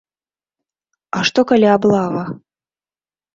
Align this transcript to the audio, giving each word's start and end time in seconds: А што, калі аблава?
А 1.17 1.19
што, 1.29 1.39
калі 1.51 1.67
аблава? 1.75 2.23